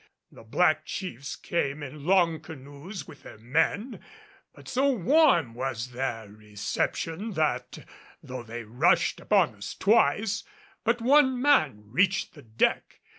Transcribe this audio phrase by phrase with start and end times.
[0.31, 3.99] The black chiefs came in long canoes with their men,
[4.51, 7.85] but so warm was their reception that,
[8.23, 10.43] though they rushed upon us twice,
[10.83, 12.99] but one man reached the deck.